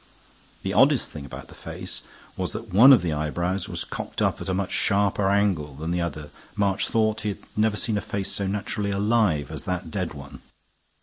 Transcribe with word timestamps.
The 0.63 0.73
oddest 0.73 1.11
thing 1.11 1.27
about 1.27 1.47
the 1.47 1.53
face 1.53 2.01
was 2.35 2.53
that 2.53 2.73
one 2.73 2.91
of 2.91 3.03
the 3.03 3.13
eyebrows 3.13 3.69
was 3.69 3.83
cocked 3.83 4.19
up 4.19 4.41
at 4.41 4.49
a 4.49 4.53
much 4.55 4.71
sharper 4.71 5.29
angle 5.29 5.75
than 5.75 5.91
the 5.91 6.01
other. 6.01 6.31
March 6.55 6.87
thought 6.87 7.21
he 7.21 7.29
had 7.29 7.43
never 7.55 7.77
seen 7.77 7.99
a 7.99 8.01
face 8.01 8.31
so 8.31 8.47
naturally 8.47 8.89
alive 8.89 9.51
as 9.51 9.65
that 9.65 9.91
dead 9.91 10.15
one. 10.15 10.39